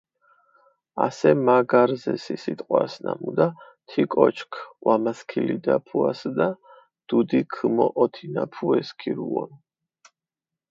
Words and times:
ასე 1.07 1.33
მა 1.49 1.57
გარზე 1.73 2.13
სი 2.23 2.37
სიტყვას, 2.43 2.93
ნამუდა 3.03 3.47
თი 3.89 4.01
კოჩქ 4.13 4.51
ვამასქილიდაფუასჷდა, 4.85 6.49
დუდი 7.07 7.41
გჷმოჸოთინაფუე 7.53 8.79
სქირუონ. 8.87 9.51